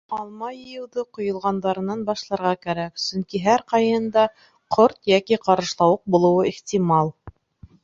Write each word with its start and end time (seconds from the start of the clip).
Алма 0.17 0.47
йыйыуҙы 0.53 1.03
ҡойолғандарынан 1.17 2.01
башларға 2.07 2.53
кәрәк, 2.63 2.97
сөнки 3.03 3.43
һәр 3.45 3.65
ҡайһыһында 3.75 4.25
ҡорт 4.79 5.13
йәки 5.15 5.41
ҡарышлауыҡ 5.47 6.05
булыуы 6.17 6.51
ихтимал. 6.57 7.17